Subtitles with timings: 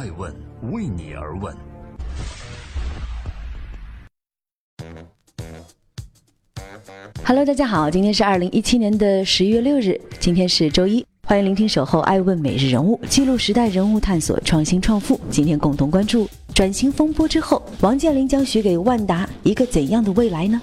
[0.00, 0.34] 爱问
[0.72, 1.54] 为你而问。
[7.22, 15.20] Hello，大家好，今天是二零一七年的十一月六日，今天是周一，欢迎聆听守候爱问每日人物，记录时代人物，探索创新创富。
[15.28, 20.58] 今天共同关注转型风波之后，王健林将许给万达一个怎样的未来呢？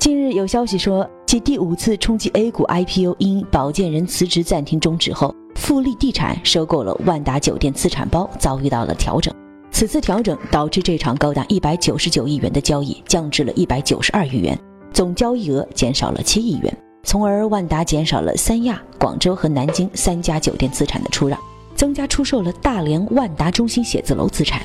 [0.00, 9.32] 近日有消息说，继第五次冲击 A 股 IPO 因保荐人辞职暂停终止后，富力地产收购了万达酒店资产包遭遇到了调整。
[9.70, 14.58] 此次调整导致这场高达一百九十九亿元的交易降至了一百九十二亿元，
[14.92, 21.38] 总交易额减少了七亿元，从而万达减少了三亚、广州和南京三家酒店资产的出让，
[21.74, 24.62] 增加出售了大连万达中心写字楼资产。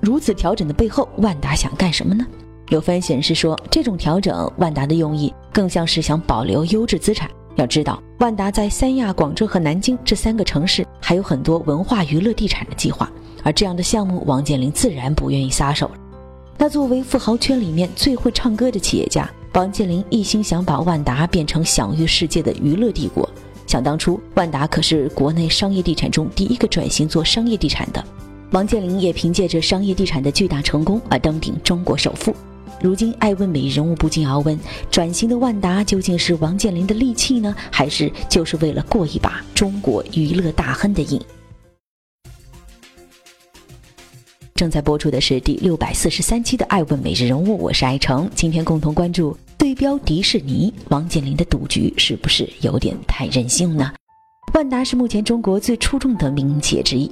[0.00, 2.26] 如此调整的背后，万达想干什么呢？
[2.70, 7.30] 有分析人士说，这种调整，万达的用意更像是想保留优质资产。
[7.58, 13.10] 要知道，万达在三亚、广州和南京这三个城市还有很多文化娱乐地产的计划。
[13.42, 15.90] 而这样的项目，王健林自然不愿意撒手。
[16.56, 23.28] 那作为富豪圈里面最会唱歌的企业家，王健林一心想把万达变成享誉世界的娱乐帝国。
[23.66, 28.04] 想当初，万达可是国内商业地产中第一个转型做商业地产的。
[28.52, 32.32] 王健林也凭借着商业地产的巨大成功而登顶中国首富。
[32.80, 41.20] 如今，爱问美人物不禁要问：转型的万达究竟是王健林的利器呢，还是就是为了过一把中国娱乐大亨的瘾？
[44.54, 48.30] 正在播出的是第六百四十三期的《爱问每日人物》，我是爱成。
[48.34, 53.92] 今天共同关注对标迪士尼，王健林的赌局是不是有点太任性呢？
[54.54, 57.10] 万达是目前中国最出众的民营企业之一，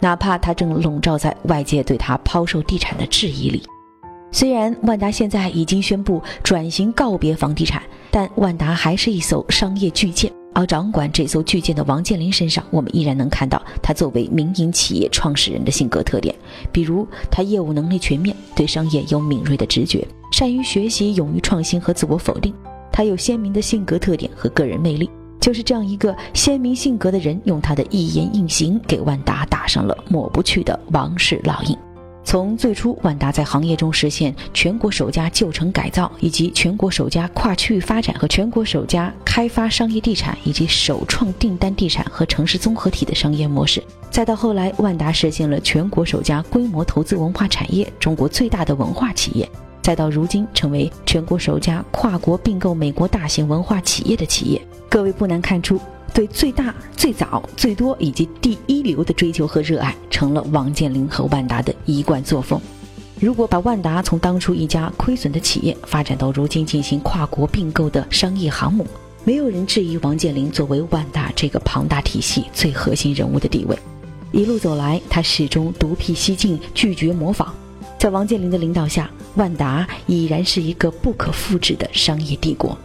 [0.00, 3.62] 哪怕它正笼罩在外界对它抛售地产的质疑里。
[4.34, 10.30] 虽然万达现在已经宣布转型告别房地产，但万达还是一艘商业巨舰。
[10.52, 16.34] 而掌管这艘巨舰的王健林身上，我们依然能看到他作为民营企业创始人的性格特点，
[16.72, 22.52] 比如他业务能力全面，对商业有敏锐的直觉，善于学习，勇于创新和自我否定。
[22.90, 25.08] 他有鲜明的性格特点和个人魅力，
[25.40, 31.78] 就是这样一个鲜明性格的人，用他的一言一行给万达打上了抹不去的王室烙印。
[32.24, 49.48] 从最初万达在行业中实现全国首家旧城改造，以及全国首家跨区域发展和全国首家开发商业地产，以及首创订单地产和城市综合体的商业模式，再到后来万达实现了全国首家规模投资文化产业、中国最大的文化企业，
[49.82, 54.60] 再到如今成为全国首家跨国并购美国大型文化企业的企业，
[54.94, 55.80] 各位不难看出。
[56.14, 62.60] 对最大、最早、最多以及第一流的追求和热爱，成了王健林和万达的一贯作风。
[63.18, 68.86] 如果把万达从当初一家亏损的企业发展到如今进行跨国并购的商业航母，
[69.24, 73.76] 没有人质疑王健林作为万达这个庞大体系最核心人物的地位。
[74.30, 77.52] 一路走来，他始终独辟蹊径，拒绝模仿。
[77.98, 82.78] 在王健林的领导下，万达已然是一个不可复制的商业帝国。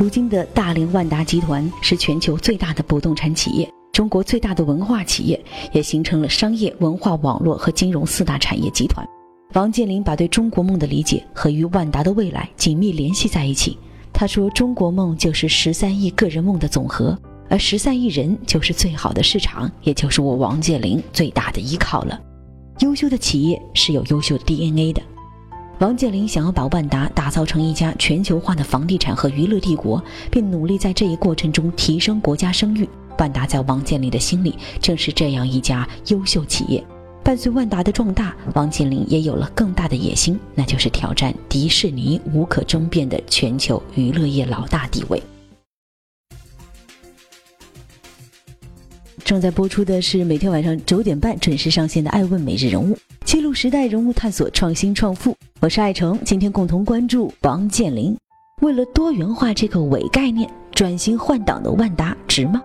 [0.00, 5.38] 如今的大连万达集团是全球最大的不动产企业，中国最大的文化企业，
[5.74, 9.06] 也形成了商业、文化、网络和金融四大产业集团。
[9.52, 13.76] 王健林把对中国梦的理解和与万达的未来紧密联系在一起。
[14.10, 17.14] 他说：“中国梦就是十三亿个人梦的总和，
[17.50, 22.18] 而十三亿人就是最好的市场，也就是我王健林最大的依靠了。
[22.78, 25.02] 优秀的企业是有优秀的 DNA 的。”
[25.80, 32.86] 王健林想要把万达打造成一家全球化的房地产和娱乐帝国，并努力在这一过程中提升国家声誉。
[33.18, 36.84] 万达在王健林的心里正是这样一家优秀企业。
[37.24, 45.22] 伴随万达的壮大，王健林也有了更大的野心，那就是挑战迪士尼无可争辩的全球娱乐业老大地位。
[49.24, 55.34] 正在播出的是每天晚上九点半准时上线的《爱问每日人物》，记录时代人物，探索创新创富。
[55.62, 58.16] 我是爱成，今天共同关注王健林。
[58.62, 62.62] 为了多元化这个伪概念，转型换挡的万达值吗？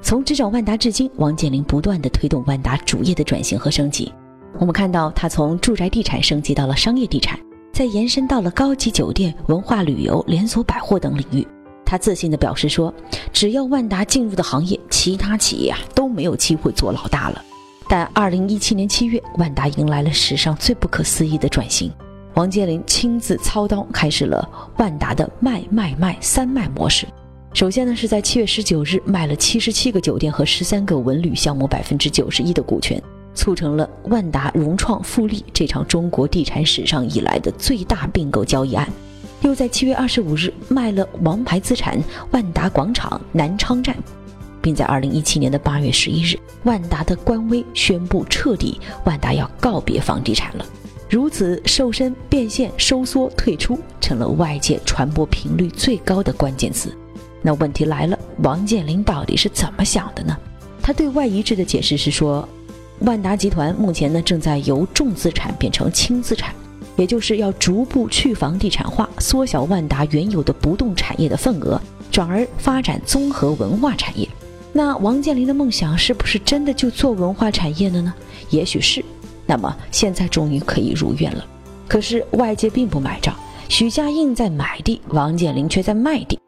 [0.00, 4.10] 从执掌万达至今，王健林不断的推动万达主业的转型和升级。
[4.58, 7.38] 我们看到他从住宅地产升级到了商业地产，
[7.74, 11.46] 再延伸到了高级酒店、文化旅游、连锁百货等领域。
[11.84, 12.92] 他自信地表示说
[13.34, 17.44] ：“只要万达进入的行业，其他企业啊都没有机会做老大了。”
[17.86, 21.92] 但二零一七年七月，万达迎来了史上最不可思议的转型，
[22.40, 24.48] 王健林亲自操刀，开始了
[24.78, 27.06] 万达的卖卖卖三卖模式。
[27.52, 32.98] 首先呢，是在七月十九日卖了七十七个酒店和十三个文旅项目百分之九十一的股权，
[33.34, 38.88] 促成了万达融创富力这场中国地产史上以来的最大并购交易案。
[39.42, 43.94] 又在七月二十五日卖了王牌资产万达广场南昌站。
[44.62, 50.64] 并在二零一七年的八月十一日，万达的官微宣布彻底，万达要告别房地产了。
[51.10, 56.96] 如此瘦身、变现、收缩、退出，成了外界传播频率最高的关键词。
[57.42, 60.38] 那问题来了，王健林到底是怎么想的呢？
[60.80, 62.48] 他对外一致的解释是说，
[63.00, 66.54] 万达集团目前呢正在由重资产变成轻资产，
[66.94, 71.80] 也就是要逐步去房地产化，缩小万达原有的不动产业的份额，
[72.12, 74.28] 转而发展综合文化产业。
[74.72, 78.14] 那王健林的梦想是不是真的就做文化产业了呢？
[78.50, 79.04] 也许是。
[79.50, 81.44] 那么现在终于可以如愿了，
[81.88, 83.34] 可是外界并不买账。
[83.68, 86.38] 许家印在买地，王健林却在卖地，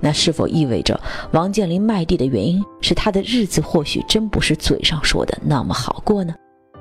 [0.00, 1.00] 那是否意味着
[1.30, 6.34] 王健林卖地的原因是他的日子或许真不是嘴上说的那么好过呢？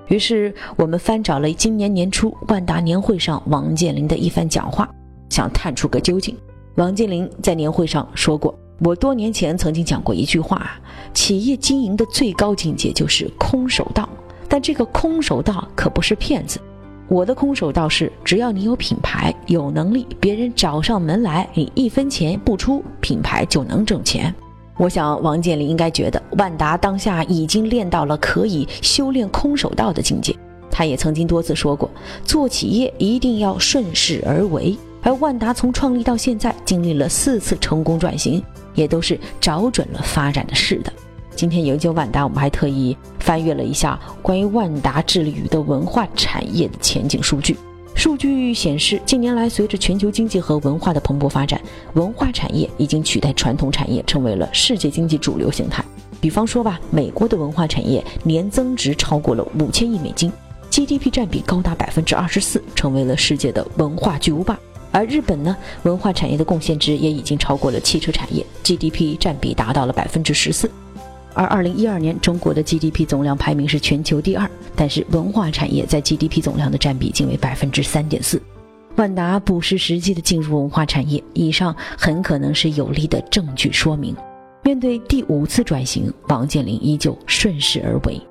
[0.10, 4.90] 于是我们翻找了今年年初万达年会上王健林的一番讲话，
[5.30, 6.36] 想探出个究竟。
[6.76, 8.54] 王健林在年会上说过
[8.84, 10.70] ：“我多年前曾经讲过一句话，
[11.14, 14.10] 企业经营的最高境界就是空手道。”
[14.51, 16.59] 但这个空手道可不是骗子，
[17.07, 24.36] 我的空手道是只要你有品牌、有能力，别人找上门来，你一分钱不出，品牌就能挣钱。
[24.75, 30.36] 我想王健林应该觉得万达当下已经练到了可以修炼空手道的境界。
[30.69, 31.89] 他也曾经多次说过，
[32.25, 34.77] 做企业一定要顺势而为。
[35.01, 38.44] 而万达从创立到现在，经历了四次成功转型，
[38.75, 40.92] 也都是找准了发展的势的。
[41.42, 47.58] 今天研究万达，我们还特意翻阅了一下关于万达致力于的文化产业的前景数据。
[47.96, 51.60] 数据显示，近年来随着全球经济和文化的蓬勃发展，
[51.94, 55.84] 文化产业已经取代传统产业，成为了世界经济主流形态。
[56.20, 60.32] 比方说吧，美国的文化产业年增值超过了五千亿美金
[60.70, 64.56] ，GDP 占比高达百分之二十四，成为了世界的文化巨无霸。
[64.92, 70.70] 而日本呢，文化产业的贡献值也已经超过了汽车产业，GDP 占比达到了百分之十四。
[71.33, 78.42] 而二零一二年，中国的 GDP 总量排名是全球第二，但是文化产业在 GDP 总量的占比仅为百分之三点四。
[78.98, 84.16] 万达不失时机的进入文化产业，以上很可能是有力的证据说明。
[84.63, 88.22] 面对第五次转型，王健林依旧顺势而为。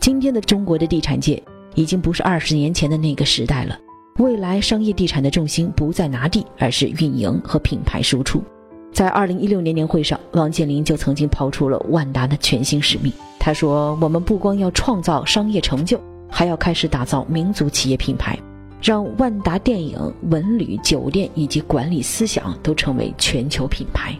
[0.00, 1.40] 今天的中国的地产界
[1.74, 3.78] 已经不是二十年前的那个时代了，
[4.16, 8.42] 未来商业地产的重心不在拿地，而是运营和品牌输出。
[8.92, 13.12] 在二零一六年年会上，王健林就曾经抛出了万达的全新使命。
[13.38, 15.98] 他说：“我们不光要创造商业成就，
[16.28, 18.38] 还要开始打造民族企业品牌，
[18.82, 19.98] 让万达电影、
[20.28, 24.14] 文旅、酒店以及管理思想都成为全球品牌。”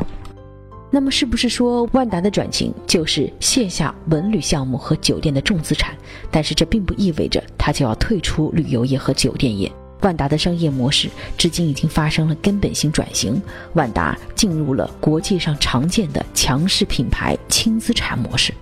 [0.93, 5.94] 那么，是不是说万达的转型就是卸下文旅项目和酒店的重资产？
[6.31, 9.70] 但是这并不意味着他就要退出旅游业和酒店业。
[10.00, 13.41] 万达的商业模式至今已经发生了根本性转型，
[13.75, 18.52] 万达进入了国际上常见的强势品牌轻资产模式。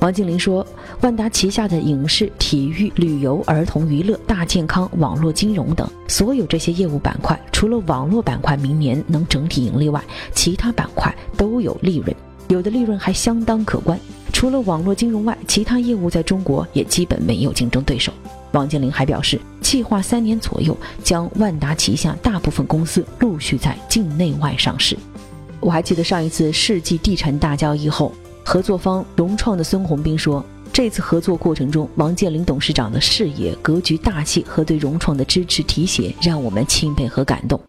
[0.00, 0.64] 王健林说，
[1.00, 10.00] 万达旗下的影视、体育、旅游、儿童娱乐、大健康、网络金融等所有这些业务板块，除了网络板块明年能整体盈利外，
[10.32, 12.14] 其他板块都有利润，
[12.46, 13.98] 有的利润还相当可观。
[14.32, 18.12] 除了网络金融外，其他业务在中国也基本没有竞争对手。
[18.52, 24.96] 王健林还表示，计划三年左右将万达旗下大部分公司陆续在境内外上市。
[25.60, 28.12] 我还记得上一次世纪地产大交易后，
[28.44, 37.60] 合作方融创的孙宏斌说，这次合作过程中，王健林董事长的视野、格局、大气和对融创的支持提携，让我们钦佩和感动。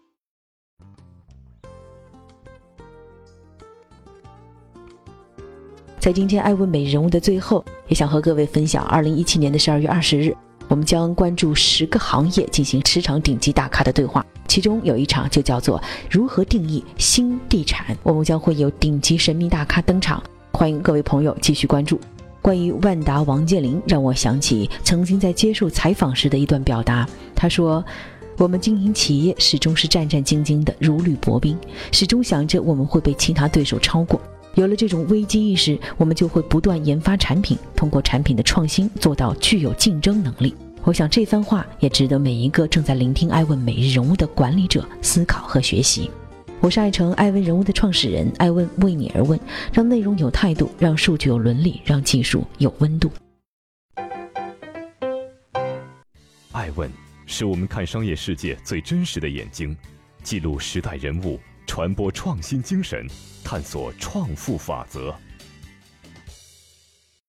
[5.98, 10.34] 在今天爱问美人物的最后，也想和各位分享，二零一七年的十二月二十日。
[10.70, 17.98] 我们将关注十个行业进行十场顶级大咖的对话，其中有一场就叫做“如何定义新地产”。
[18.04, 20.22] 我们将会有顶级神秘大咖登场，
[20.52, 22.00] 欢迎各位朋友继续关注。
[22.40, 27.04] 关于万达王健林，让我想起曾经在接受采访时的一段表达。
[27.34, 27.84] 他说
[28.38, 31.58] ：“我们经营企业始终是战战兢兢的，如履薄冰，
[31.90, 34.20] 始终想着我们会被其他对手超过。
[34.54, 46.10] 有了这种危机意识，我们就会不断研发产品，通过产品的创新做到具有竞争能力。”我想这番话也值得每一个正在聆听艾问每日人物的管理者思考和学习。
[46.58, 49.38] 我是爱成艾问人物的创始人，艾问为你而问，
[49.72, 53.10] 让内容有态度，让数据有伦理，让技术有温度。
[56.52, 56.90] 艾问
[57.26, 59.76] 是我们看商业世界最真实的眼睛，
[60.22, 61.38] 记录时代人物，
[61.70, 63.06] 传播创新精神，
[63.44, 65.14] 探索创富法则。